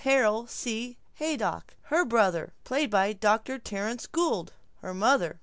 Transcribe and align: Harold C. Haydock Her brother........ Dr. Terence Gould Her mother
Harold 0.03 0.49
C. 0.49 0.97
Haydock 1.19 1.75
Her 1.83 2.03
brother........ 2.05 2.53
Dr. 2.67 3.59
Terence 3.59 4.07
Gould 4.07 4.51
Her 4.77 4.95
mother 4.95 5.39